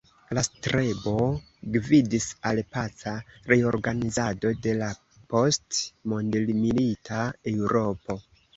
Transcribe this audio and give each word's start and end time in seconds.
La 0.35 0.41
strebo 0.45 1.11
gvidis 1.75 2.25
al 2.53 2.61
paca 2.79 3.13
reorganizado 3.53 4.55
de 4.65 4.75
la 4.81 4.89
post-mondmilita 5.35 7.25
Eŭropo. 7.57 8.21